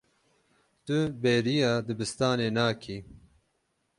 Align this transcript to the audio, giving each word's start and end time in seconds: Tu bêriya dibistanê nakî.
Tu 0.85 0.97
bêriya 1.21 1.71
dibistanê 1.87 2.49
nakî. 2.57 2.97